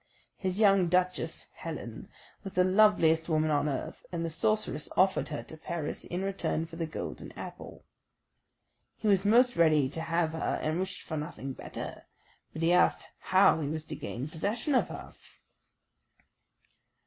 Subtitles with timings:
[0.35, 2.09] His young Duchess Helen
[2.43, 6.65] was the loveliest woman on earth, and the sorceress offered her to Paris in return
[6.65, 7.85] for the golden apple.
[8.97, 12.07] He was most ready to have her and wished for nothing better;
[12.51, 15.13] but he asked how he was to gain possession of her."